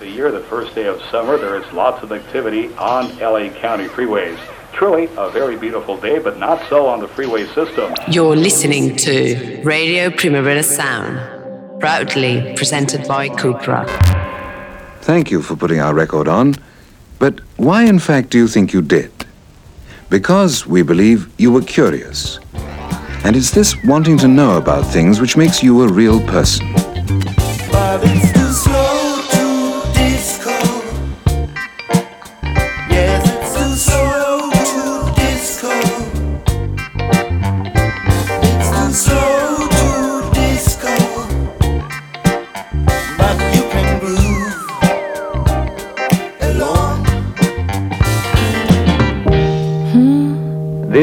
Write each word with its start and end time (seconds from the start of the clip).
the 0.00 0.08
year, 0.08 0.32
the 0.32 0.40
first 0.40 0.74
day 0.74 0.86
of 0.86 1.00
summer. 1.10 1.36
There 1.36 1.56
is 1.56 1.72
lots 1.74 2.02
of 2.02 2.10
activity 2.10 2.74
on 2.76 3.16
LA 3.18 3.50
County 3.60 3.86
freeways. 3.86 4.38
Truly 4.72 5.10
a 5.18 5.28
very 5.30 5.56
beautiful 5.56 5.96
day, 5.98 6.18
but 6.18 6.38
not 6.38 6.66
so 6.70 6.86
on 6.86 7.00
the 7.00 7.08
freeway 7.08 7.46
system. 7.48 7.92
You're 8.08 8.34
listening 8.34 8.96
to 8.96 9.60
Radio 9.62 10.08
Primavera 10.08 10.62
Sound, 10.62 11.20
proudly 11.80 12.54
presented 12.56 13.06
by 13.06 13.28
Cupra. 13.28 13.86
Thank 15.02 15.30
you 15.30 15.42
for 15.42 15.54
putting 15.54 15.80
our 15.80 15.92
record 15.92 16.28
on. 16.28 16.54
But 17.18 17.40
why, 17.58 17.84
in 17.84 17.98
fact, 17.98 18.30
do 18.30 18.38
you 18.38 18.48
think 18.48 18.72
you 18.72 18.80
did? 18.80 19.12
Because 20.08 20.66
we 20.66 20.80
believe 20.80 21.28
you 21.38 21.52
were 21.52 21.62
curious. 21.62 22.38
And 23.22 23.36
it's 23.36 23.50
this 23.50 23.76
wanting 23.84 24.16
to 24.18 24.28
know 24.28 24.56
about 24.56 24.86
things 24.86 25.20
which 25.20 25.36
makes 25.36 25.62
you 25.62 25.82
a 25.82 25.88
real 25.92 26.20
person. 26.26 26.79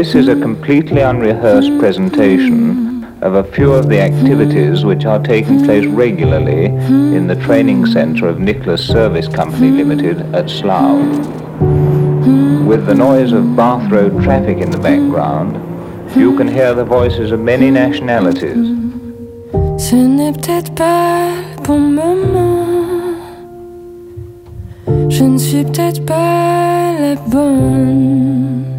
This 0.08 0.24
is 0.24 0.30
a 0.30 0.40
completely 0.40 1.02
unrehearsed 1.02 1.80
presentation 1.80 3.04
of 3.22 3.34
a 3.34 3.44
few 3.44 3.74
of 3.74 3.90
the 3.90 4.00
activities 4.00 4.86
which 4.86 5.04
are 5.04 5.22
taking 5.22 5.66
place 5.66 5.86
regularly 5.86 6.68
in 6.68 7.28
the 7.28 7.36
training 7.36 7.86
centre 7.88 8.30
of 8.30 8.40
Nicholas 8.40 8.88
Service 8.88 9.28
Company 9.28 9.70
Limited 9.70 10.22
at 10.34 10.50
Slough. 10.50 11.02
With 12.66 12.86
the 12.86 12.96
noise 12.96 13.34
of 13.34 13.58
Bath 13.58 13.92
Road 13.92 14.24
traffic 14.24 14.60
in 14.60 14.72
the 14.72 14.78
background, 14.78 15.58
you 16.16 16.38
can 16.38 16.48
hear 16.48 16.74
the 16.74 16.86
voices 16.86 17.32
of 17.32 17.42
many 17.42 17.70
nationalities. 17.70 18.66
Ce 19.78 19.94
n'est 19.94 20.32
peut-être 20.32 20.74
pas 20.74 21.32
le 21.58 21.64
bon 21.64 21.80
moment. 21.80 22.66
Je 25.10 25.26
ne 25.26 25.38
suis 25.38 25.66
peut-être 25.66 26.06
pas 26.06 26.94
la 26.98 27.16
bonne. 27.30 28.77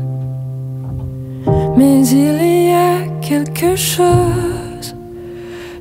Mais 1.76 2.06
il 2.08 2.68
y 2.68 2.72
a 2.72 2.98
quelque 3.20 3.76
chose 3.76 4.94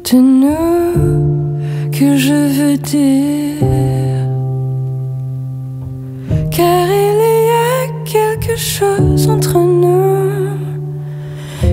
de 0.10 0.18
nous 0.18 1.90
que 1.92 2.18
je 2.18 2.34
veux 2.58 2.78
dire. 2.78 4.28
Car 6.52 6.88
il 7.06 7.22
y 7.46 7.56
a 7.72 7.88
quelque 8.06 8.56
chose 8.56 9.30
entre 9.30 9.58
nous. 9.60 10.58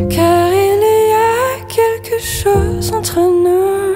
Car 0.09 0.49
il 0.49 0.85
y 1.11 1.15
a 1.15 1.65
quelque 1.77 2.19
chose 2.23 2.93
entre 2.93 3.21
nous. 3.21 3.95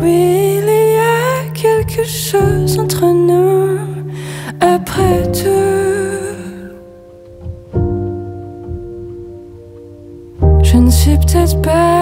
Oui, 0.00 0.58
il 0.58 0.68
y 0.68 0.98
a 0.98 1.50
quelque 1.52 2.04
chose 2.04 2.78
entre 2.78 3.06
nous. 3.06 3.78
Après 4.60 5.22
tout. 5.32 5.63
Ne 11.34 11.46
suis 11.46 11.93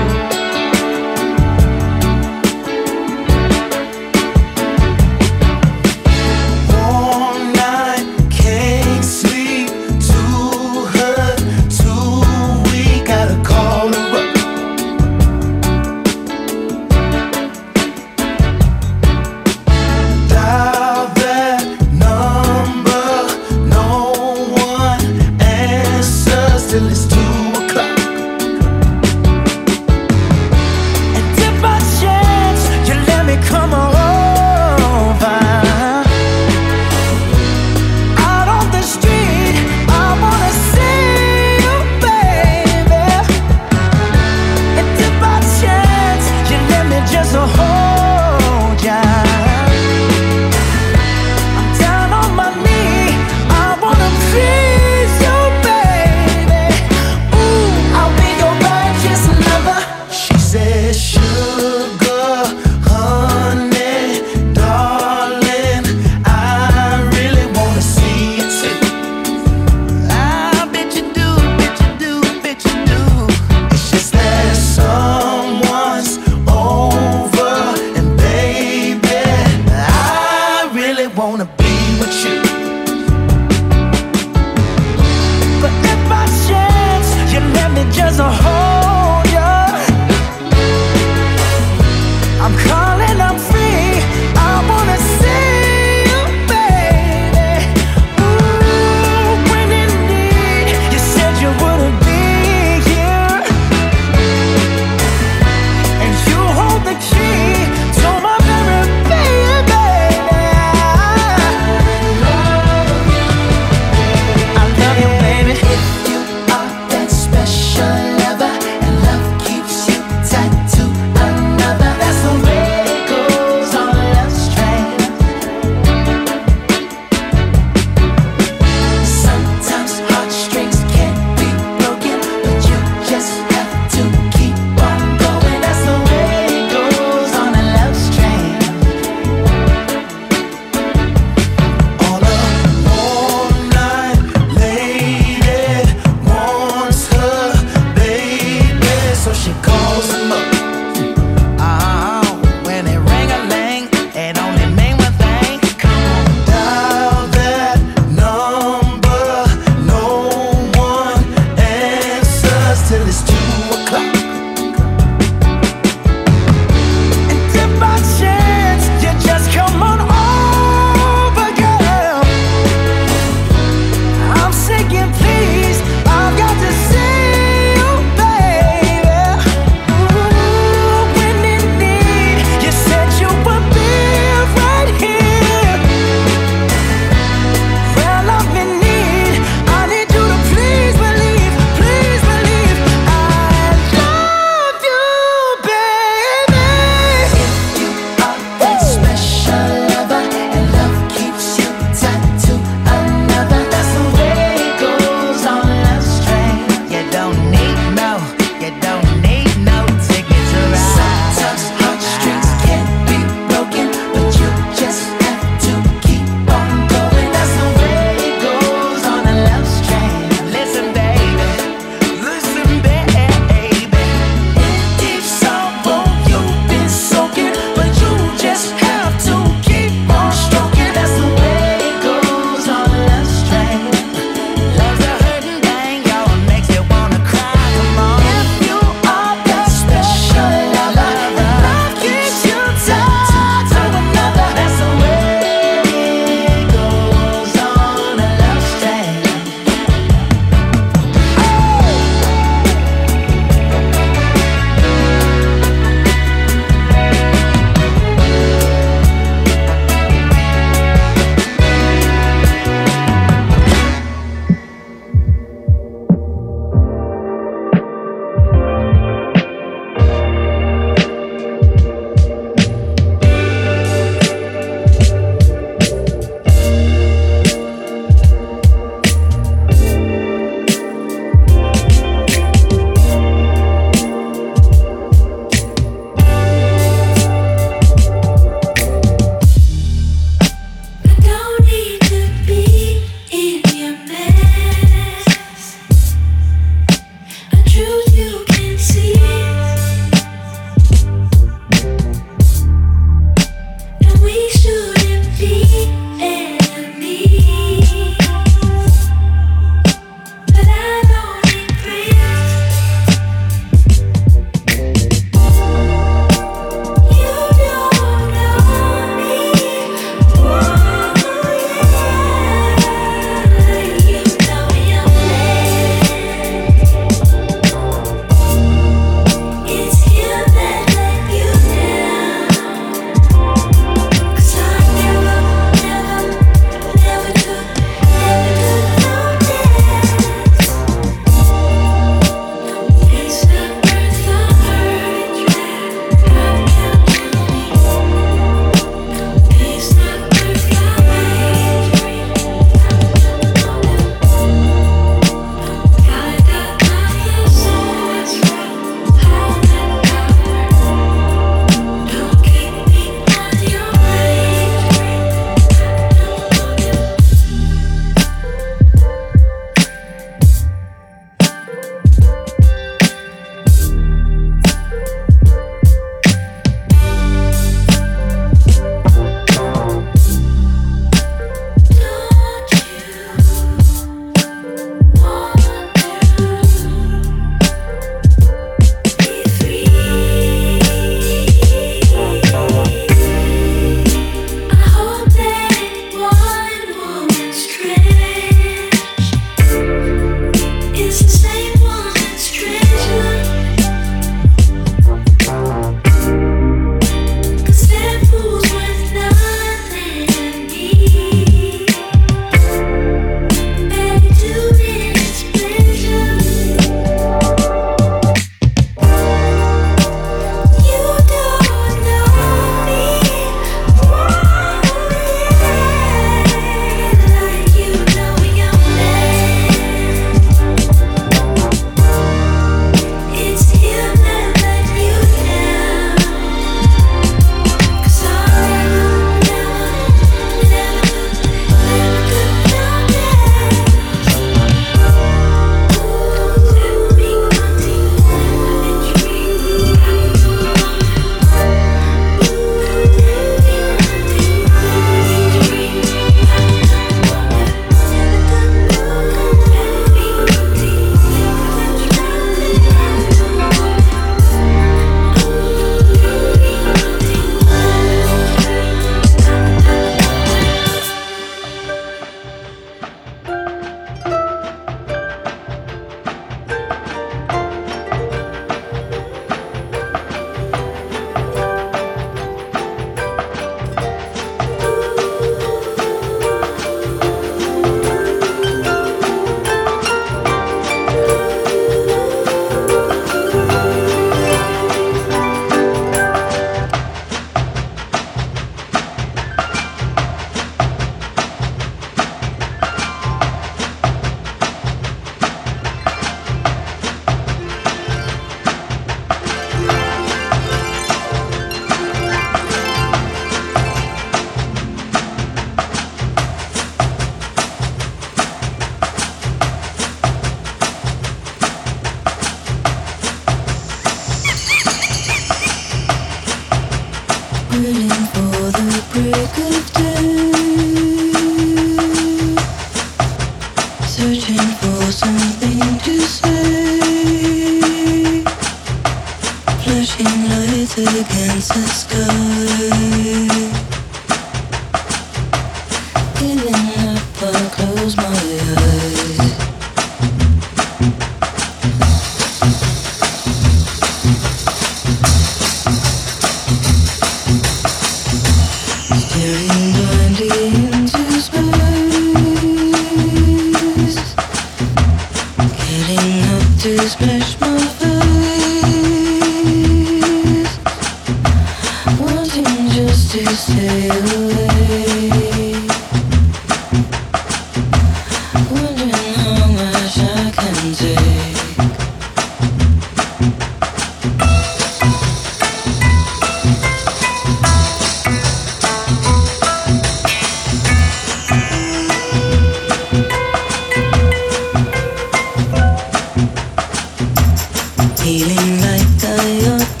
feeling 598.55 598.81
like 598.81 599.23
I 599.23 599.69
ought 599.69 600.00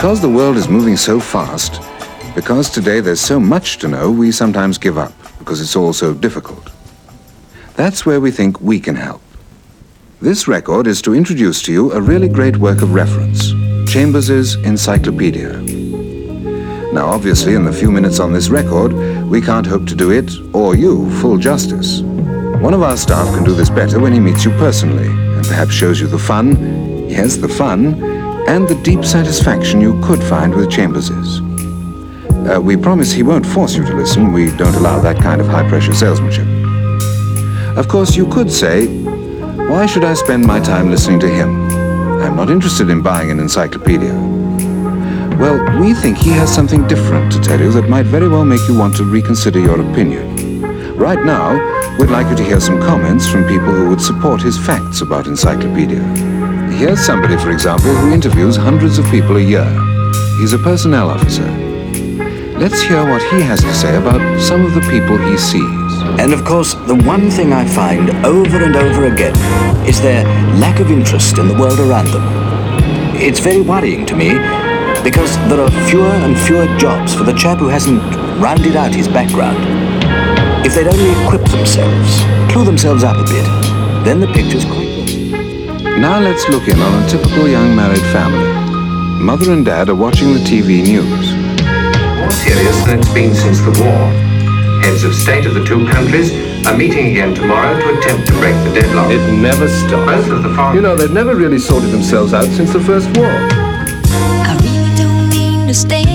because 0.00 0.22
the 0.22 0.28
world 0.30 0.56
is 0.56 0.66
moving 0.66 0.96
so 0.96 1.20
fast, 1.20 1.78
because 2.34 2.70
today 2.70 3.00
there's 3.00 3.20
so 3.20 3.38
much 3.38 3.76
to 3.76 3.86
know, 3.86 4.10
we 4.10 4.32
sometimes 4.32 4.78
give 4.78 4.96
up 4.96 5.12
because 5.38 5.60
it's 5.60 5.76
all 5.76 5.92
so 5.92 6.14
difficult. 6.14 6.70
That's 7.76 8.06
where 8.06 8.18
we 8.18 8.30
think 8.30 8.58
we 8.62 8.80
can 8.80 8.94
help. 8.94 9.20
This 10.22 10.48
record 10.48 10.86
is 10.86 11.02
to 11.02 11.14
introduce 11.14 11.60
to 11.64 11.72
you 11.74 11.92
a 11.92 12.00
really 12.00 12.30
great 12.30 12.56
work 12.56 12.80
of 12.80 12.94
reference, 12.94 13.50
Chambers's 13.92 14.54
Encyclopedia. 14.64 15.58
Now, 16.94 17.04
obviously, 17.04 17.54
in 17.54 17.66
the 17.66 17.72
few 17.72 17.90
minutes 17.90 18.20
on 18.20 18.32
this 18.32 18.48
record, 18.48 18.94
we 19.28 19.42
can't 19.42 19.66
hope 19.66 19.86
to 19.88 19.94
do 19.94 20.12
it, 20.12 20.32
or 20.54 20.74
you, 20.74 21.10
full 21.20 21.36
justice. 21.36 22.00
One 22.00 22.72
of 22.72 22.82
our 22.82 22.96
staff 22.96 23.34
can 23.34 23.44
do 23.44 23.52
this 23.52 23.68
better 23.68 24.00
when 24.00 24.14
he 24.14 24.18
meets 24.18 24.46
you 24.46 24.50
personally, 24.52 25.08
and 25.08 25.46
perhaps 25.46 25.74
shows 25.74 26.00
you 26.00 26.06
the 26.06 26.18
fun, 26.18 27.06
yes, 27.06 27.36
the 27.36 27.50
fun, 27.50 28.09
and 28.50 28.66
the 28.66 28.74
deep 28.82 29.04
satisfaction 29.04 29.80
you 29.80 29.92
could 30.02 30.20
find 30.24 30.52
with 30.52 30.68
Chambers's. 30.68 31.40
Uh, 32.48 32.60
we 32.60 32.76
promise 32.76 33.12
he 33.12 33.22
won't 33.22 33.46
force 33.46 33.76
you 33.76 33.84
to 33.84 33.94
listen. 33.94 34.32
We 34.32 34.50
don't 34.56 34.74
allow 34.74 34.98
that 34.98 35.18
kind 35.18 35.40
of 35.40 35.46
high-pressure 35.46 35.94
salesmanship. 35.94 36.48
Of 37.78 37.86
course, 37.86 38.16
you 38.16 38.26
could 38.26 38.50
say, 38.50 38.88
why 39.68 39.86
should 39.86 40.02
I 40.02 40.14
spend 40.14 40.44
my 40.44 40.58
time 40.58 40.90
listening 40.90 41.20
to 41.20 41.28
him? 41.28 41.70
I'm 42.22 42.34
not 42.34 42.50
interested 42.50 42.90
in 42.90 43.02
buying 43.02 43.30
an 43.30 43.38
encyclopedia. 43.38 44.14
Well, 45.38 45.80
we 45.80 45.94
think 45.94 46.18
he 46.18 46.30
has 46.30 46.52
something 46.52 46.88
different 46.88 47.30
to 47.32 47.40
tell 47.40 47.60
you 47.60 47.70
that 47.70 47.88
might 47.88 48.06
very 48.06 48.28
well 48.28 48.44
make 48.44 48.66
you 48.66 48.76
want 48.76 48.96
to 48.96 49.04
reconsider 49.04 49.60
your 49.60 49.80
opinion. 49.80 50.96
Right 50.96 51.24
now, 51.24 51.54
we'd 52.00 52.10
like 52.10 52.28
you 52.28 52.34
to 52.34 52.42
hear 52.42 52.58
some 52.58 52.80
comments 52.80 53.28
from 53.28 53.46
people 53.46 53.72
who 53.72 53.90
would 53.90 54.02
support 54.02 54.42
his 54.42 54.58
facts 54.58 55.02
about 55.02 55.28
encyclopedia. 55.28 56.29
Here's 56.80 57.04
somebody, 57.04 57.36
for 57.36 57.50
example, 57.50 57.92
who 57.92 58.10
interviews 58.10 58.56
hundreds 58.56 58.98
of 58.98 59.04
people 59.10 59.36
a 59.36 59.40
year. 59.42 59.68
He's 60.40 60.54
a 60.54 60.58
personnel 60.58 61.10
officer. 61.10 61.44
Let's 62.56 62.80
hear 62.80 63.04
what 63.04 63.20
he 63.24 63.42
has 63.42 63.60
to 63.60 63.74
say 63.74 63.96
about 63.96 64.40
some 64.40 64.64
of 64.64 64.72
the 64.72 64.80
people 64.88 65.18
he 65.18 65.36
sees. 65.36 65.92
And 66.18 66.32
of 66.32 66.42
course, 66.42 66.72
the 66.88 66.94
one 67.04 67.30
thing 67.30 67.52
I 67.52 67.66
find 67.66 68.08
over 68.24 68.64
and 68.64 68.76
over 68.76 69.12
again 69.12 69.36
is 69.86 70.00
their 70.00 70.24
lack 70.56 70.80
of 70.80 70.90
interest 70.90 71.36
in 71.36 71.48
the 71.48 71.54
world 71.60 71.78
around 71.80 72.06
them. 72.12 72.24
It's 73.20 73.40
very 73.40 73.60
worrying 73.60 74.06
to 74.06 74.16
me 74.16 74.30
because 75.04 75.36
there 75.50 75.60
are 75.60 75.70
fewer 75.90 76.16
and 76.24 76.34
fewer 76.48 76.64
jobs 76.78 77.14
for 77.14 77.24
the 77.24 77.34
chap 77.34 77.58
who 77.58 77.68
hasn't 77.68 78.00
rounded 78.40 78.74
out 78.74 78.94
his 78.94 79.06
background. 79.06 79.58
If 80.64 80.74
they'd 80.74 80.88
only 80.88 81.12
equip 81.24 81.44
themselves, 81.44 82.22
clue 82.50 82.64
themselves 82.64 83.04
up 83.04 83.16
a 83.18 83.24
bit, 83.24 83.44
then 84.06 84.18
the 84.18 84.32
picture's 84.32 84.64
quite 84.64 84.89
now 85.98 86.20
let's 86.20 86.48
look 86.48 86.68
in 86.68 86.78
on 86.78 87.02
a 87.02 87.08
typical 87.08 87.48
young 87.48 87.74
married 87.74 88.04
family. 88.12 88.46
Mother 89.22 89.52
and 89.52 89.64
dad 89.64 89.88
are 89.88 89.94
watching 89.94 90.32
the 90.32 90.40
TV 90.40 90.82
news. 90.82 91.34
More 92.18 92.30
serious 92.30 92.84
than 92.84 92.98
it's 93.00 93.12
been 93.12 93.34
since 93.34 93.60
the 93.60 93.72
war. 93.82 94.08
Heads 94.82 95.04
of 95.04 95.14
state 95.14 95.46
of 95.46 95.54
the 95.54 95.64
two 95.64 95.86
countries 95.88 96.32
are 96.66 96.76
meeting 96.76 97.10
again 97.12 97.34
tomorrow 97.34 97.78
to 97.78 97.98
attempt 97.98 98.26
to 98.28 98.32
break 98.34 98.54
the 98.64 98.80
deadlock. 98.80 99.10
It 99.10 99.40
never 99.40 99.68
stops. 99.68 100.06
Both 100.06 100.30
of 100.30 100.42
the 100.42 100.54
foreign... 100.54 100.74
You 100.74 100.82
know, 100.82 100.96
they've 100.96 101.10
never 101.10 101.34
really 101.34 101.58
sorted 101.58 101.90
themselves 101.90 102.32
out 102.32 102.46
since 102.46 102.72
the 102.72 102.80
first 102.80 103.08
war. 103.16 103.30
I 103.30 104.56
really 104.62 104.94
don't 104.96 105.28
mean 105.28 105.66
to 105.68 105.74
stare. 105.74 106.09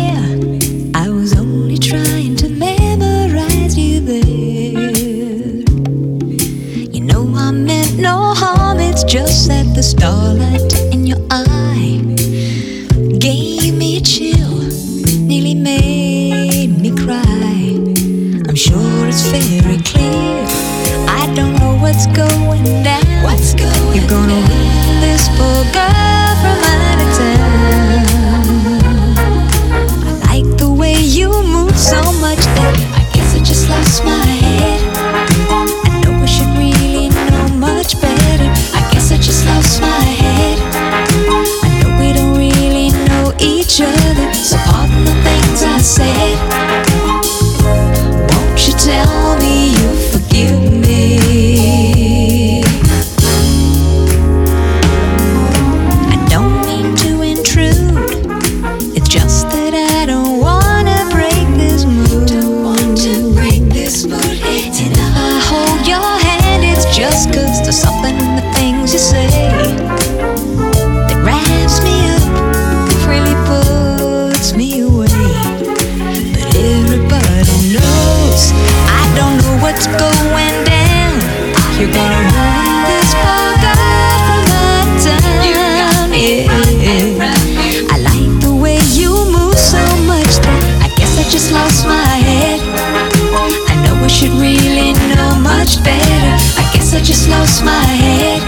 my 97.66 97.84
head. 97.84 98.42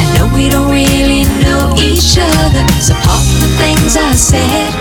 I 0.00 0.04
know 0.16 0.26
we 0.34 0.48
don't 0.48 0.70
really 0.70 1.24
know 1.44 1.74
each 1.78 2.16
other, 2.18 2.64
so 2.80 2.94
pop 3.04 3.24
the 3.40 3.48
things 3.60 3.96
I 3.96 4.12
said. 4.14 4.72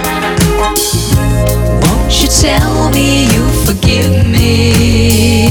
Won't 1.84 2.14
you 2.22 2.30
tell 2.30 2.90
me 2.92 3.26
you 3.34 3.44
forgive 3.66 4.26
me? 4.26 5.45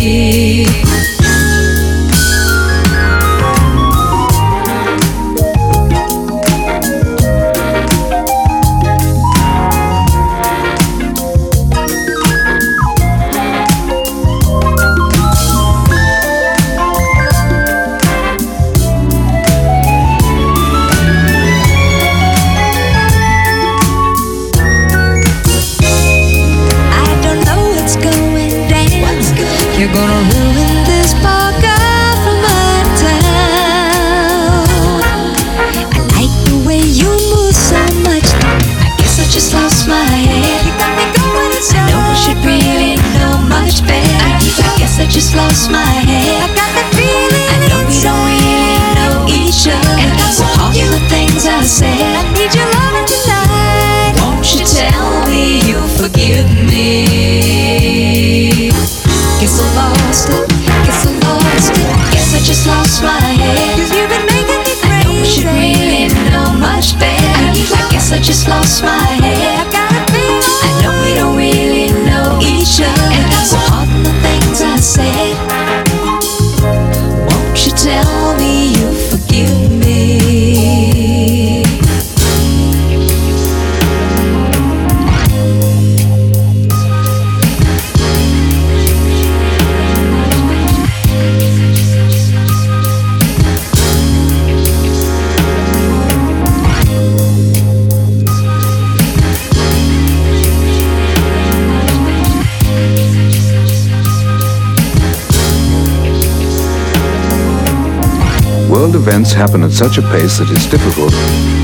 world 108.95 109.09
events 109.09 109.33
happen 109.33 109.63
at 109.63 109.73
such 109.73 109.99
a 109.99 110.03
pace 110.03 110.39
that 110.39 110.51
it's 110.51 110.67
difficult, 110.67 111.13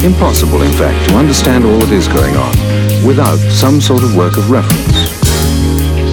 impossible 0.02 0.62
in 0.62 0.72
fact, 0.72 1.08
to 1.08 1.16
understand 1.16 1.64
all 1.64 1.78
that 1.78 1.92
is 1.92 2.08
going 2.08 2.34
on 2.34 2.50
without 3.06 3.38
some 3.50 3.80
sort 3.80 4.02
of 4.02 4.16
work 4.16 4.36
of 4.36 4.50
reference. 4.50 4.98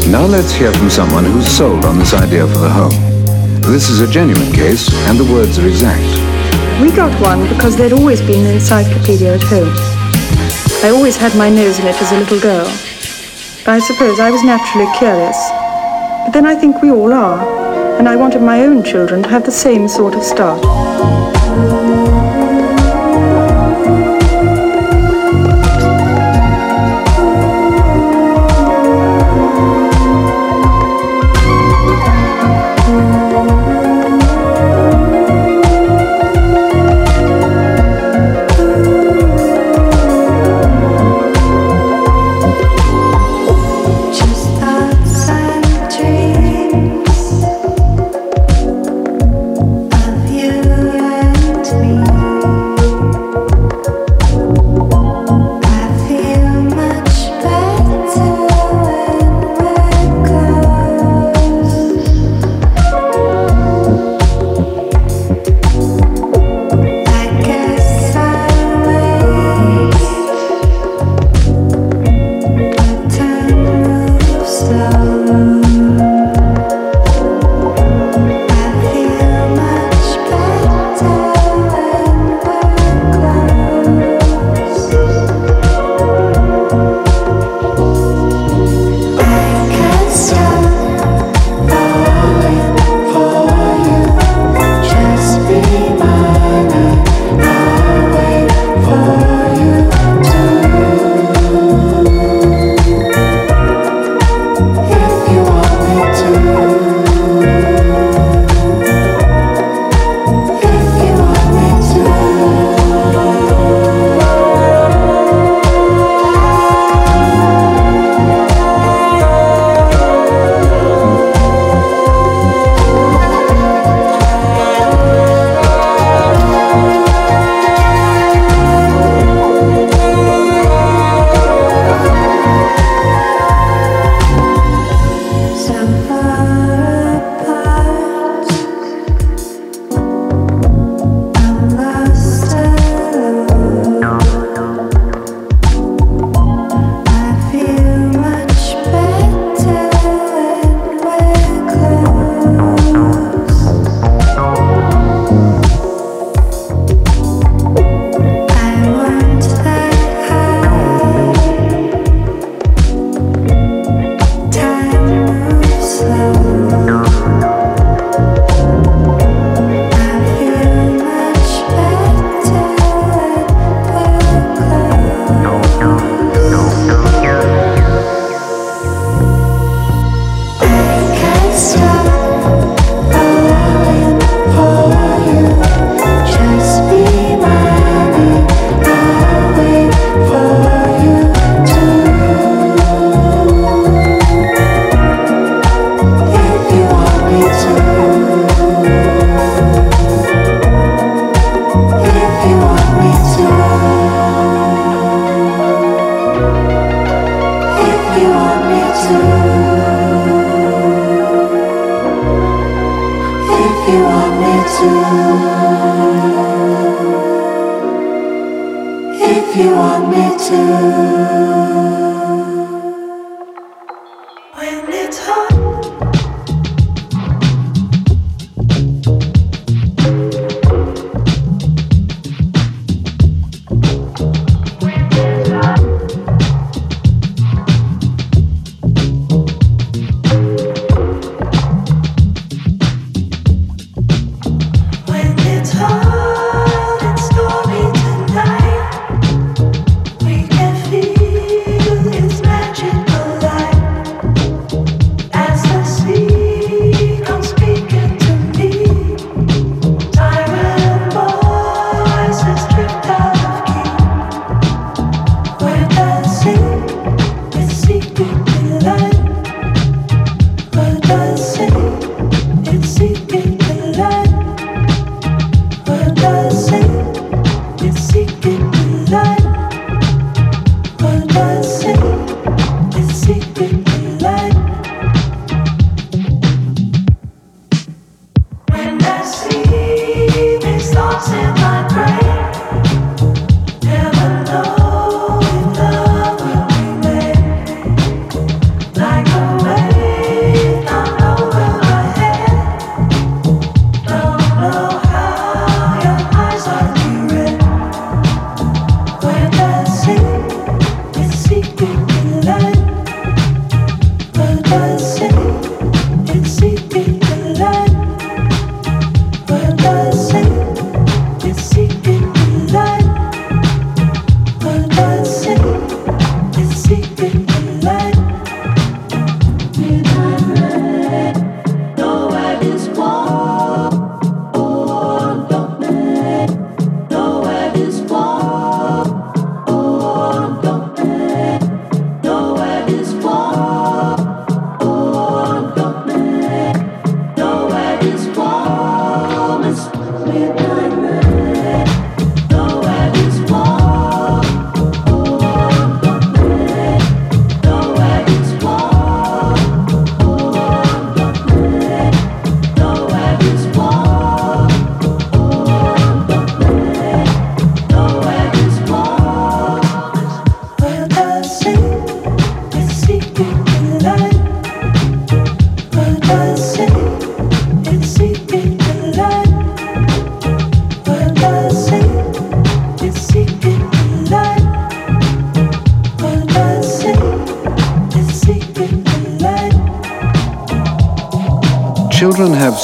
Now 0.07 0.25
let's 0.25 0.51
hear 0.51 0.71
from 0.73 0.89
someone 0.89 1.25
who's 1.25 1.47
sold 1.47 1.85
on 1.85 1.97
this 1.97 2.13
idea 2.13 2.45
for 2.45 2.59
the 2.59 2.69
home. 2.69 2.93
This 3.61 3.89
is 3.89 4.01
a 4.01 4.07
genuine 4.07 4.51
case, 4.51 4.93
and 5.09 5.17
the 5.17 5.25
words 5.31 5.57
are 5.59 5.67
exact. 5.67 6.05
We 6.81 6.91
got 6.91 7.11
one 7.21 7.47
because 7.49 7.75
there'd 7.75 7.93
always 7.93 8.21
been 8.21 8.45
an 8.45 8.55
encyclopedia 8.55 9.35
at 9.35 9.43
home. 9.43 9.73
I 10.83 10.89
always 10.93 11.17
had 11.17 11.35
my 11.35 11.49
nose 11.49 11.79
in 11.79 11.87
it 11.87 11.97
as 11.99 12.11
a 12.11 12.19
little 12.19 12.39
girl. 12.39 12.67
I 13.65 13.79
suppose 13.79 14.19
I 14.19 14.29
was 14.29 14.43
naturally 14.43 14.87
curious, 14.97 15.37
but 16.25 16.31
then 16.31 16.45
I 16.45 16.55
think 16.55 16.81
we 16.81 16.91
all 16.91 17.11
are 17.11 17.56
and 17.97 18.07
I 18.07 18.15
wanted 18.15 18.41
my 18.41 18.63
own 18.63 18.83
children 18.83 19.23
to 19.23 19.29
have 19.29 19.43
the 19.43 19.51
same 19.51 19.87
sort 19.87 20.13
of 20.13 20.23
start. 20.23 21.16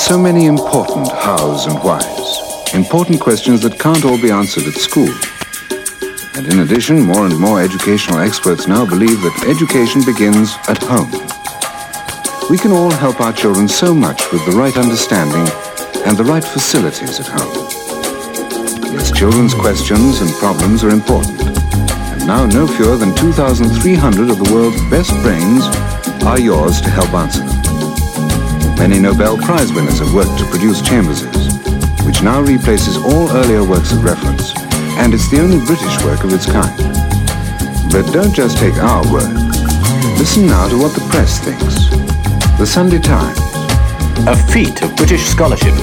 So 0.04 0.18
many 0.18 0.48
important 0.48 1.08
hows 1.08 1.66
and 1.66 1.80
whys, 1.80 2.74
important 2.74 3.22
questions 3.22 3.62
that 3.62 3.80
can't 3.80 4.04
all 4.04 4.22
be 4.22 4.30
answered 4.30 4.68
at 4.68 4.74
school. 4.74 5.08
And 6.36 6.46
in 6.52 6.60
addition, 6.60 7.00
more 7.00 7.26
and 7.26 7.40
more 7.40 7.62
educational 7.62 8.20
experts 8.20 8.68
now 8.68 8.86
believe 8.86 9.22
that 9.22 9.48
education 9.48 10.04
begins 10.04 10.58
at 10.68 10.84
home. 10.84 11.10
We 12.50 12.58
can 12.58 12.74
all 12.74 12.92
help 12.92 13.22
our 13.22 13.32
children 13.32 13.70
so 13.70 13.94
much 13.94 14.30
with 14.34 14.46
the 14.46 14.52
right 14.52 14.76
understanding 14.76 15.48
and 16.06 16.18
the 16.18 16.26
right 16.26 16.44
facilities 16.44 17.22
at 17.22 17.28
home. 17.28 17.56
Yes, 18.92 19.10
children's 19.10 19.54
questions 19.54 20.20
and 20.20 20.30
problems 20.34 20.84
are 20.84 20.90
important. 20.90 21.40
And 21.40 22.28
now 22.28 22.46
no 22.46 22.68
fewer 22.68 22.98
than 22.98 23.16
2,300 23.16 24.30
of 24.30 24.38
the 24.38 24.54
world's 24.54 24.84
best 24.90 25.16
brains 25.24 25.64
are 26.28 26.42
yours 26.42 26.82
to 26.82 26.90
help 26.90 27.14
answer 27.14 27.40
them. 27.40 27.53
Many 28.78 29.00
Nobel 29.00 29.38
Prize 29.38 29.72
winners 29.72 30.00
have 30.00 30.14
worked 30.14 30.38
to 30.40 30.46
produce 30.46 30.82
Chamberses, 30.82 31.50
which 32.06 32.22
now 32.22 32.42
replaces 32.42 32.98
all 32.98 33.30
earlier 33.32 33.64
works 33.64 33.92
of 33.92 34.04
reference, 34.04 34.54
and 35.00 35.14
it's 35.14 35.30
the 35.30 35.40
only 35.42 35.64
British 35.66 36.04
work 36.04 36.24
of 36.24 36.34
its 36.34 36.46
kind. 36.46 36.76
But 37.92 38.12
don't 38.12 38.34
just 38.34 38.58
take 38.58 38.76
our 38.76 39.04
word. 39.12 39.34
Listen 40.18 40.48
now 40.48 40.68
to 40.68 40.78
what 40.78 40.94
the 40.94 41.06
press 41.10 41.40
thinks. 41.40 41.90
The 42.58 42.66
Sunday 42.66 43.00
Times. 43.00 43.40
A 44.28 44.36
feat 44.52 44.82
of 44.82 44.96
British 44.96 45.24
scholarship. 45.26 45.76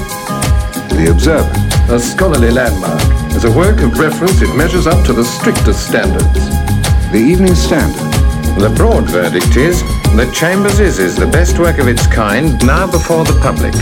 The 0.91 1.09
Observer. 1.11 1.95
A 1.95 1.99
scholarly 1.99 2.51
landmark. 2.51 3.01
As 3.35 3.45
a 3.45 3.53
work 3.53 3.81
of 3.81 3.99
reference, 3.99 4.43
it 4.43 4.55
measures 4.57 4.87
up 4.87 5.05
to 5.07 5.13
the 5.13 5.25
strictest 5.25 5.87
standards. 5.89 6.51
The 7.13 7.19
Evening 7.19 7.55
Standard. 7.55 8.11
The 8.61 8.73
broad 8.77 9.09
verdict 9.09 9.57
is 9.57 9.83
that 10.17 10.33
Chambers's 10.35 10.99
is 10.99 11.15
the 11.15 11.27
best 11.27 11.59
work 11.59 11.79
of 11.79 11.87
its 11.87 12.07
kind 12.07 12.59
now 12.67 12.87
before 12.87 13.25
the 13.25 13.39
public. 13.41 13.75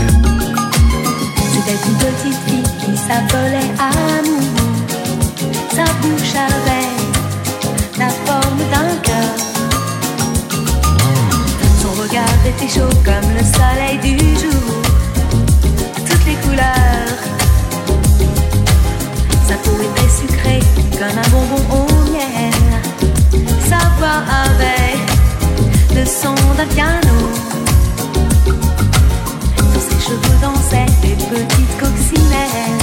C'était 1.51 1.79
une 1.87 1.97
petite 1.97 2.39
fille 2.45 2.69
qui 2.79 2.97
s'appelait 2.97 3.71
Amour. 3.79 4.41
Sa 5.75 5.85
bouche 6.01 6.35
avait 6.35 6.89
la 7.97 8.09
forme 8.25 8.61
d'un 8.71 8.95
cœur. 9.01 9.35
Son 11.81 11.91
regard 12.01 12.39
était 12.45 12.67
chaud 12.67 12.93
comme 13.03 13.29
le 13.33 13.43
soleil 13.57 13.97
du 14.03 14.17
jour. 14.39 14.73
Toutes 16.07 16.25
les 16.25 16.35
couleurs. 16.45 17.19
Sa 19.47 19.55
peau 19.55 19.75
était 19.81 20.09
sucrée 20.09 20.63
comme 20.99 21.17
un 21.17 21.29
bonbon 21.29 21.63
au 21.71 22.11
miel. 22.11 22.53
Sa 23.67 23.79
voix 23.97 24.21
avait 24.43 24.98
le 25.99 26.05
son 26.05 26.33
d'un 26.55 26.65
piano. 26.67 27.17
Dans 29.57 29.81
ses 29.81 29.99
cheveux 30.05 30.39
dansaient 30.41 30.85
des 31.01 31.15
petites 31.15 31.77
coccinelles 31.77 32.79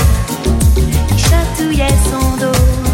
qui 1.08 1.18
chatouillaient 1.18 2.00
son 2.10 2.36
dos. 2.36 2.85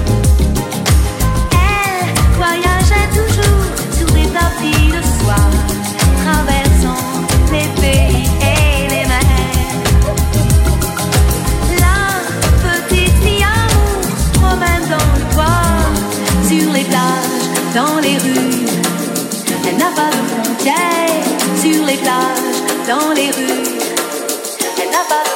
dans 22.87 23.13
les 23.13 23.31
rues. 23.31 23.79
Elle 24.81 24.91
n'a 24.91 25.05
pas 25.09 25.32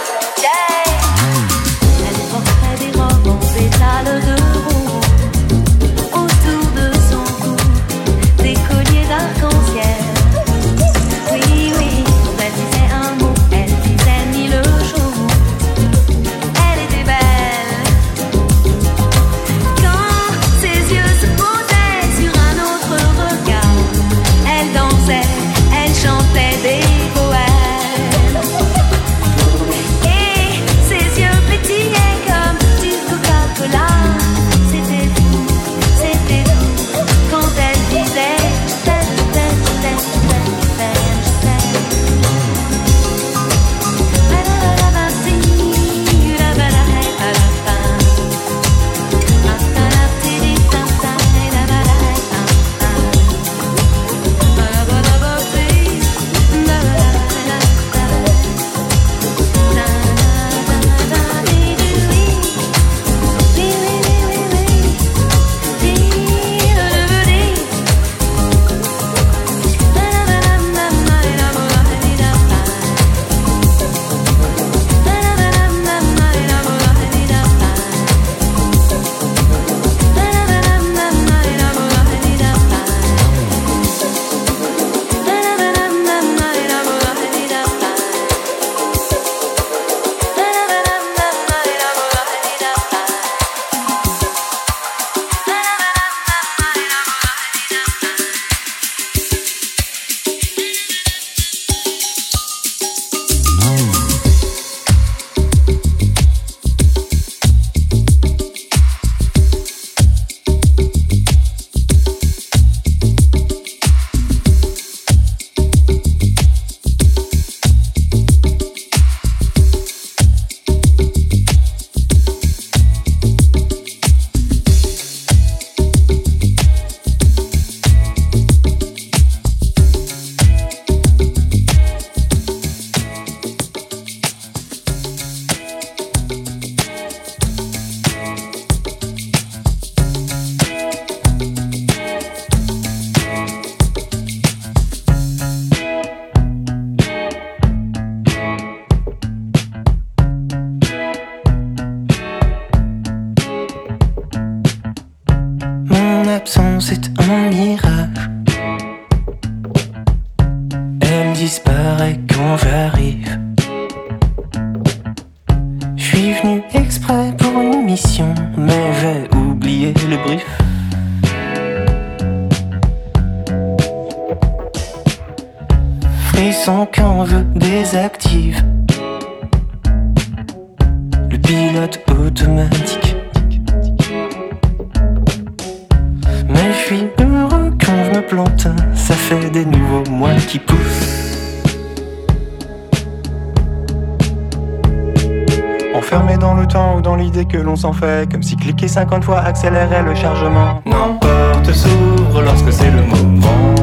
s'en 197.77 197.93
fait, 197.93 198.31
comme 198.31 198.43
si 198.43 198.57
cliquer 198.57 198.89
50 198.89 199.25
fois 199.25 199.41
accélérait 199.41 200.03
le 200.03 200.15
chargement. 200.15 200.81
Non, 200.87 201.19
porte 201.21 201.73
s'ouvre 201.73 202.43
lorsque 202.43 202.73
c'est 202.73 202.91
le 202.91 203.03
moment. 203.03 203.75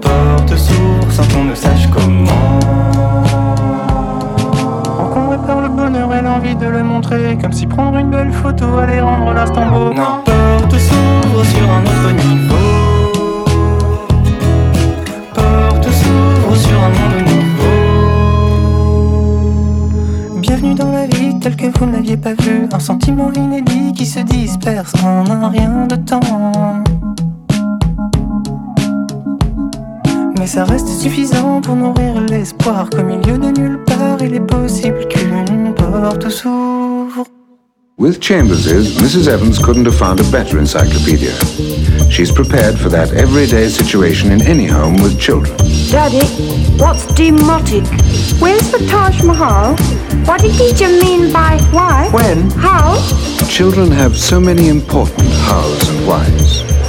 Porte 0.00 0.56
s'ouvre 0.56 1.10
sans 1.10 1.26
qu'on 1.34 1.44
ne 1.44 1.54
sache 1.54 1.88
comment. 1.90 2.60
Encombré 4.98 5.38
par 5.46 5.60
le 5.62 5.68
bonheur 5.68 6.14
et 6.14 6.22
l'envie 6.22 6.54
de 6.54 6.66
le 6.66 6.82
montrer, 6.82 7.36
comme 7.40 7.52
si 7.52 7.66
prendre 7.66 7.98
une 7.98 8.10
belle 8.10 8.32
photo 8.32 8.78
allait 8.78 9.00
rendre 9.00 9.32
l'instant 9.32 9.66
beau. 9.66 9.90
Porte 9.94 10.78
s'ouvre 10.78 11.44
sur 11.44 11.70
un 11.70 11.82
autre 11.82 12.12
niveau. 12.26 12.54
Porte 15.34 15.88
s'ouvre 15.90 16.56
sur 16.56 16.78
un 16.78 16.88
monde 16.88 17.49
Bienvenue 20.60 20.78
dans 20.78 20.92
la 20.92 21.06
vie 21.06 21.38
telle 21.40 21.56
que 21.56 21.78
vous 21.78 21.86
ne 21.86 21.92
l'aviez 21.92 22.18
pas 22.18 22.34
vue. 22.34 22.68
Un 22.70 22.78
sentiment 22.78 23.32
inédit 23.32 23.94
qui 23.94 24.04
se 24.04 24.20
disperse 24.20 24.92
en 25.02 25.24
un 25.30 25.48
rien 25.48 25.86
de 25.86 25.96
temps. 25.96 26.20
Mais 30.38 30.46
ça 30.46 30.64
reste 30.64 30.88
suffisant 30.88 31.62
pour 31.62 31.76
nourrir 31.76 32.20
l'espoir 32.28 32.90
qu'au 32.90 33.02
milieu 33.02 33.38
de 33.38 33.58
nulle 33.58 33.82
part, 33.84 34.18
il 34.20 34.34
est 34.34 34.46
possible 34.46 35.08
qu'une 35.08 35.72
porte 35.74 36.28
s'ouvre. 36.28 37.24
With 37.96 38.22
Chambers's, 38.22 39.00
Mrs. 39.00 39.28
Evans 39.28 39.58
couldn't 39.58 39.86
have 39.86 39.96
found 39.96 40.20
a 40.20 40.30
better 40.30 40.58
encyclopedia. 40.58 41.32
She's 42.10 42.30
prepared 42.30 42.78
for 42.78 42.90
that 42.90 43.14
everyday 43.14 43.70
situation 43.70 44.30
in 44.30 44.42
any 44.42 44.66
home 44.66 44.96
with 45.02 45.18
children. 45.18 45.56
Daddy, 45.90 46.26
what's 46.76 47.06
demotic? 47.14 47.86
Where's 48.40 48.70
the 48.70 48.86
Taj 48.90 49.22
Mahal? 49.22 49.76
What 50.30 50.42
did 50.42 50.56
teacher 50.56 50.86
mean 50.86 51.32
by 51.32 51.58
why? 51.72 52.08
When? 52.12 52.50
How? 52.52 52.94
Children 53.48 53.90
have 53.90 54.16
so 54.16 54.38
many 54.38 54.68
important 54.68 55.28
hows 55.28 55.88
and 55.88 56.06
whys. 56.06 56.79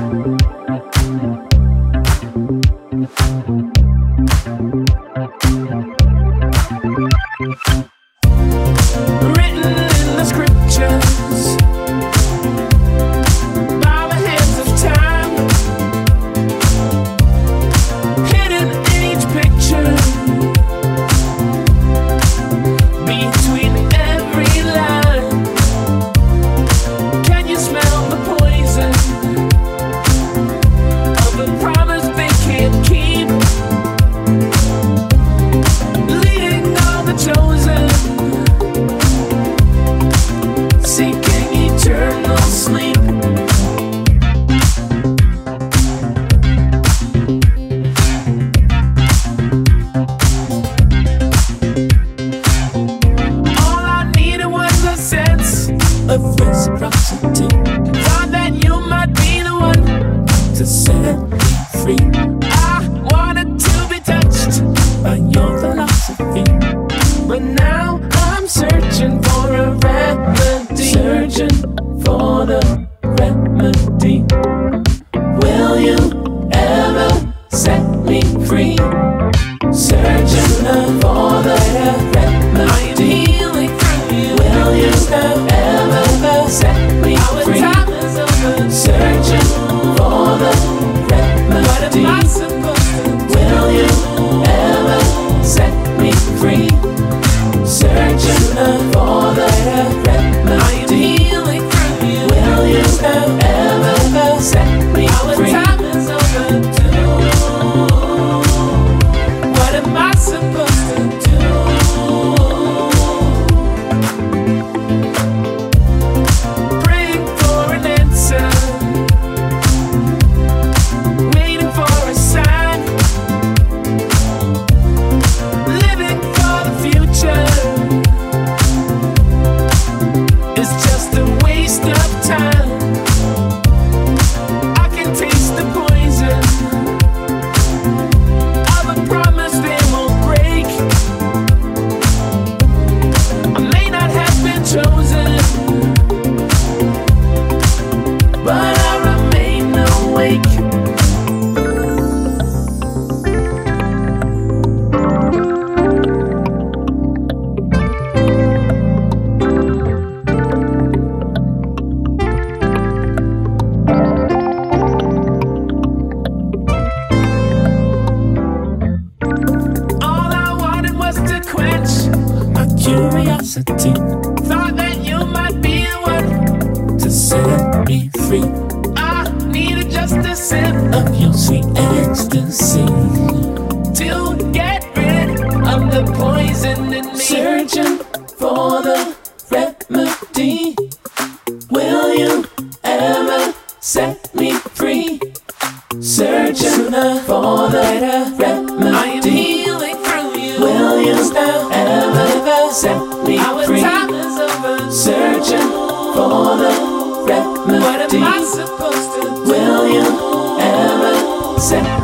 It's 0.00 0.12
just 0.12 0.37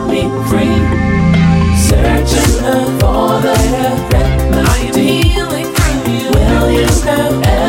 me 0.06 0.22
free. 0.48 0.78
Searching 1.88 2.98
for 2.98 3.40
the 3.44 3.54
perfect 3.72 4.50
melody. 4.50 4.64
I 4.66 4.88
am 4.88 4.94
healing 4.94 5.68
from 5.74 5.96
you. 6.12 6.30
Will 6.30 6.70
you 6.70 6.86
have 7.04 7.63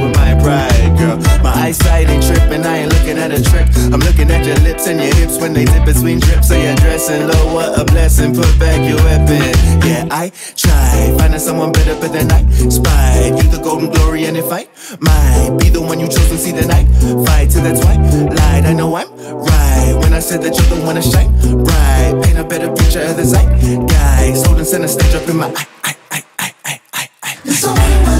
with 0.00 0.14
my 0.16 0.34
pride, 0.42 0.98
girl. 0.98 1.16
My 1.42 1.52
eyesight 1.68 2.08
ain't 2.08 2.24
tripping, 2.24 2.64
I 2.64 2.84
ain't 2.84 2.92
looking 2.92 3.18
at 3.18 3.30
a 3.32 3.42
trick. 3.42 3.66
I'm 3.92 4.00
looking 4.00 4.30
at 4.30 4.44
your 4.44 4.56
lips 4.66 4.86
and 4.86 5.00
your 5.00 5.14
hips 5.14 5.38
when 5.38 5.52
they 5.52 5.64
dip 5.64 5.84
between 5.84 6.20
drips. 6.20 6.48
So 6.48 6.54
you're 6.54 6.76
dressing 6.76 7.26
low, 7.26 7.54
what 7.54 7.78
a 7.78 7.84
blessing. 7.84 8.34
Put 8.34 8.58
back 8.58 8.80
your 8.88 9.00
weapon. 9.04 9.42
Yeah, 9.86 10.08
I 10.10 10.30
tried 10.56 11.16
finding 11.18 11.40
someone 11.40 11.72
better, 11.72 11.96
but 12.00 12.12
then 12.12 12.30
I 12.30 12.40
spy. 12.68 13.32
you 13.36 13.46
the 13.50 13.60
golden 13.62 13.90
glory. 13.90 14.24
And 14.24 14.36
if 14.36 14.50
I 14.52 14.66
might 15.00 15.58
be 15.58 15.68
the 15.68 15.80
one 15.80 16.00
you 16.00 16.06
chose 16.06 16.28
to 16.28 16.38
see 16.38 16.52
the 16.52 16.66
night 16.66 16.86
fight 17.26 17.50
till 17.50 17.62
that 17.62 17.80
twilight. 17.80 18.64
I 18.64 18.72
know 18.72 18.94
I'm 18.96 19.08
right 19.16 19.94
when 20.00 20.12
I 20.12 20.20
said 20.20 20.42
that 20.42 20.56
you're 20.56 20.78
the 20.78 20.84
one 20.84 20.96
to 20.96 21.02
shine 21.02 21.30
bright. 21.64 22.22
Paint 22.24 22.38
a 22.38 22.44
better 22.44 22.72
picture 22.72 23.02
of 23.02 23.16
the 23.16 23.24
sight. 23.24 23.48
Guys 23.88 24.44
holding 24.46 24.64
center 24.64 24.88
stage 24.88 25.14
up 25.14 25.28
in 25.28 25.36
my 25.36 25.48
eye. 25.48 25.66
eye, 25.84 25.96
eye, 26.10 26.54
eye, 26.64 26.80
eye, 26.92 27.08
eye. 27.22 27.36
So 27.50 28.13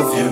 love 0.00 0.16
you. 0.16 0.29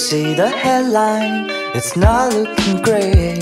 See 0.00 0.32
the 0.32 0.48
headline? 0.48 1.50
It's 1.74 1.94
not 1.94 2.32
looking 2.32 2.80
great. 2.80 3.40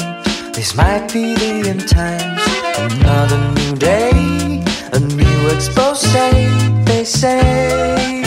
This 0.53 0.75
might 0.75 1.07
be 1.13 1.37
the 1.37 1.69
end 1.69 1.89
times. 1.89 2.43
Another 2.99 3.39
new 3.55 3.77
day, 3.77 4.65
a 4.93 4.99
new 4.99 5.49
expose, 5.55 6.03
they 6.85 7.05
say. 7.05 8.18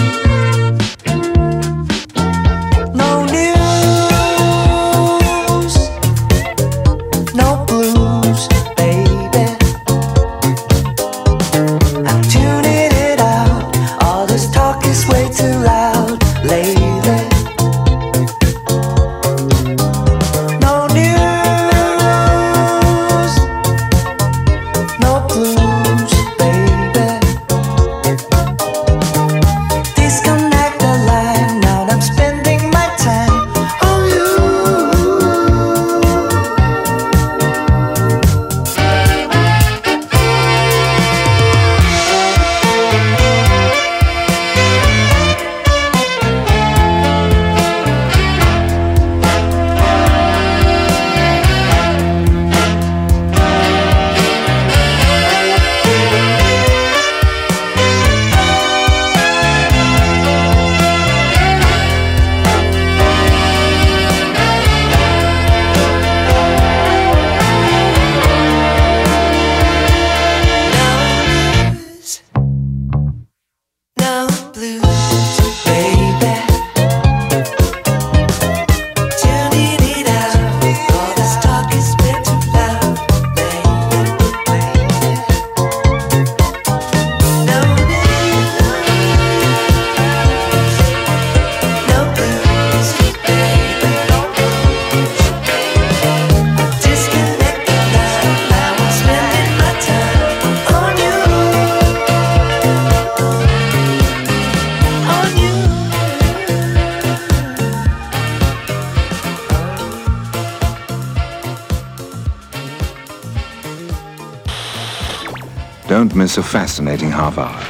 Don't 116.02 116.16
miss 116.16 116.40
a 116.40 116.42
fascinating 116.42 117.12
half 117.12 117.38
hour, 117.38 117.62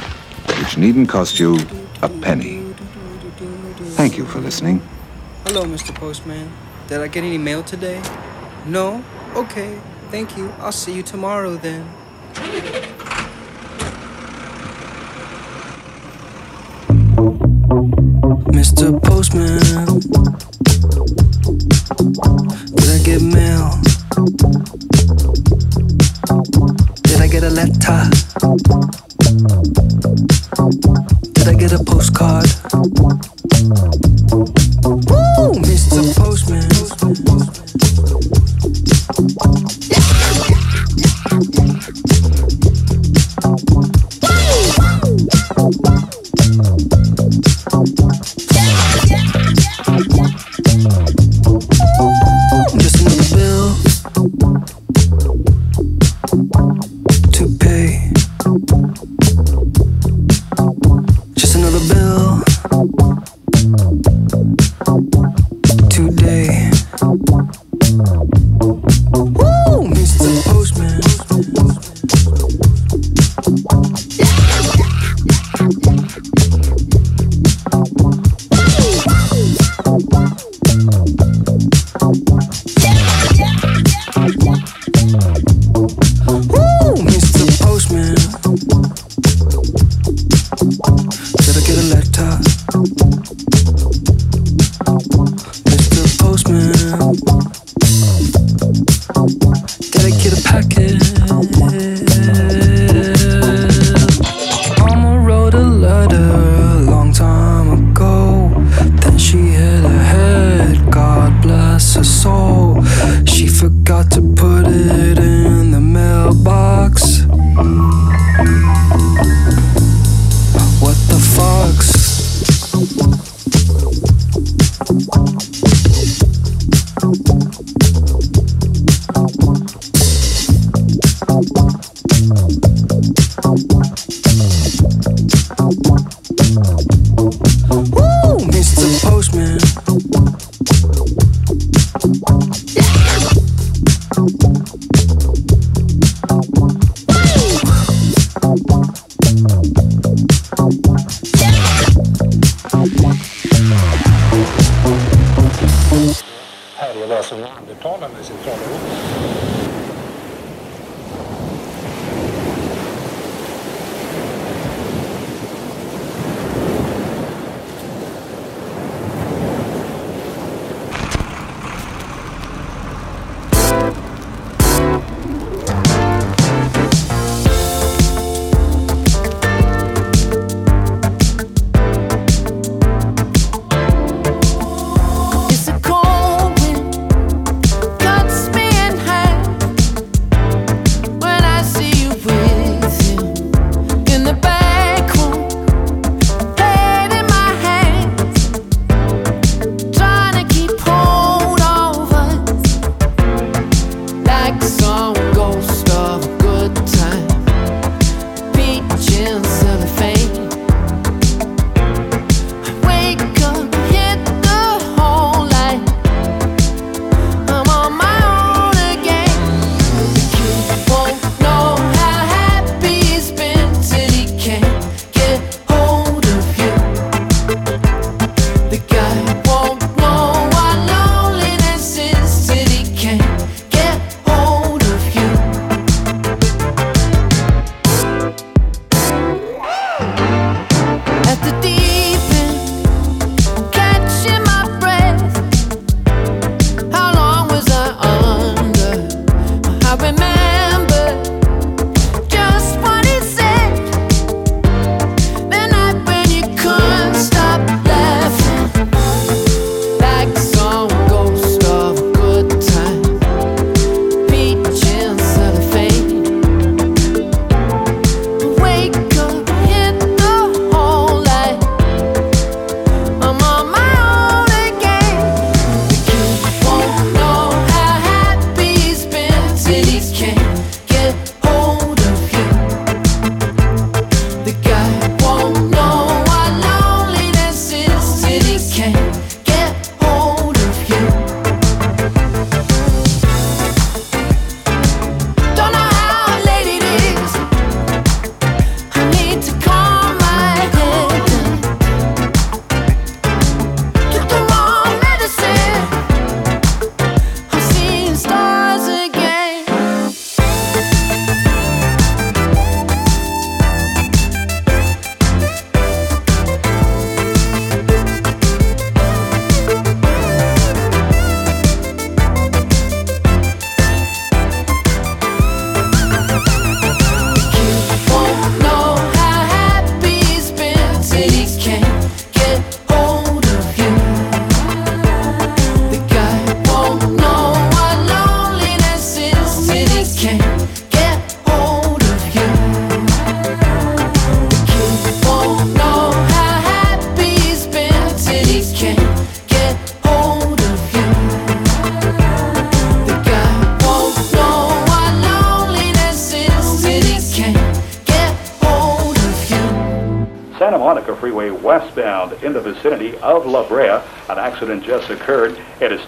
which 0.58 0.78
needn't 0.78 1.10
cost 1.10 1.38
you 1.38 1.58
a 2.00 2.08
penny. 2.08 2.62
Thank 3.98 4.16
you 4.16 4.24
for 4.24 4.40
listening. 4.40 4.80
Hello, 5.44 5.64
Mr. 5.64 5.94
Postman. 5.94 6.50
Did 6.88 7.02
I 7.02 7.08
get 7.08 7.24
any 7.24 7.36
mail 7.36 7.62
today? 7.62 8.00
No? 8.64 9.04
Okay, 9.36 9.78
thank 10.10 10.34
you. 10.38 10.50
I'll 10.60 10.72
see 10.72 10.94
you 10.94 11.02
tomorrow 11.02 11.56
then. 11.56 11.86
Mr. 18.56 18.98
Postman, 19.02 19.60
did 22.76 22.88
I 22.88 22.98
get 23.04 23.20
mail? 23.20 24.91
Did 27.32 27.44
I 27.44 27.48
get 27.48 27.50
a 27.50 27.54
letter? 27.54 28.10
Did 31.32 31.48
I 31.48 31.54
get 31.54 31.72
a 31.72 31.82
postcard? 31.82 33.21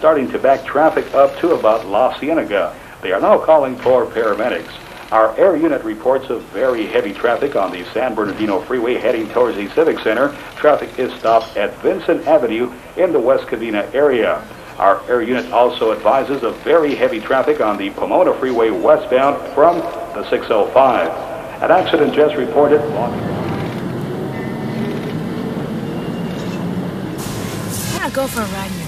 Starting 0.05 0.29
to 0.29 0.37
back 0.37 0.63
traffic 0.63 1.11
up 1.15 1.35
to 1.39 1.53
about 1.53 1.87
La 1.87 2.15
Cienega. 2.19 2.79
They 3.01 3.11
are 3.11 3.19
now 3.19 3.43
calling 3.43 3.75
for 3.75 4.05
paramedics. 4.05 4.71
Our 5.11 5.35
air 5.35 5.55
unit 5.55 5.83
reports 5.83 6.29
of 6.29 6.43
very 6.53 6.85
heavy 6.85 7.11
traffic 7.11 7.55
on 7.55 7.71
the 7.71 7.83
San 7.85 8.13
Bernardino 8.13 8.61
Freeway 8.61 8.99
heading 8.99 9.27
towards 9.29 9.57
the 9.57 9.67
Civic 9.69 9.97
Center. 9.97 10.29
Traffic 10.57 10.99
is 10.99 11.11
stopped 11.13 11.57
at 11.57 11.73
Vincent 11.81 12.27
Avenue 12.27 12.71
in 12.97 13.13
the 13.13 13.19
West 13.19 13.47
Covina 13.47 13.91
area. 13.95 14.47
Our 14.77 15.01
air 15.09 15.23
unit 15.23 15.51
also 15.51 15.91
advises 15.91 16.43
of 16.43 16.55
very 16.57 16.93
heavy 16.93 17.19
traffic 17.19 17.59
on 17.59 17.75
the 17.75 17.89
Pomona 17.89 18.35
Freeway 18.35 18.69
westbound 18.69 19.55
from 19.55 19.79
the 20.13 20.29
605. 20.29 21.63
An 21.63 21.71
accident 21.71 22.13
just 22.13 22.35
reported. 22.35 22.79
To 28.03 28.11
go 28.11 28.27
for 28.27 28.41
a 28.41 28.45
ride 28.45 28.69
car. 28.69 28.84